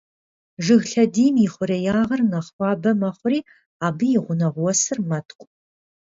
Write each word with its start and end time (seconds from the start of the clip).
Жыг 0.65 0.83
лъэдийм 0.91 1.35
и 1.45 1.47
хъуреягъыр 1.53 2.21
нэхъ 2.31 2.49
хуабэ 2.55 2.91
мэхъури 3.01 3.39
абы 3.85 4.07
и 4.17 4.19
гъунэгъу 4.23 4.63
уэсыр 4.65 4.99
мэткӀу. 5.09 5.45